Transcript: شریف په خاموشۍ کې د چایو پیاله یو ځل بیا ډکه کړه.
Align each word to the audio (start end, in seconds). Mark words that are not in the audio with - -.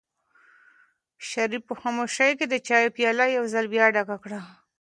شریف 1.29 1.61
په 1.67 1.73
خاموشۍ 1.79 2.31
کې 2.39 2.45
د 2.49 2.55
چایو 2.67 2.93
پیاله 2.97 3.25
یو 3.35 3.43
ځل 3.53 3.65
بیا 3.73 3.85
ډکه 3.95 4.17
کړه. 4.23 4.41